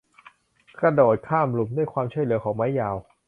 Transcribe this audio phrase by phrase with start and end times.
[0.79, 2.95] กระโดดข้ามหลุมด้วยความช่วยเหลือของไม้ยาว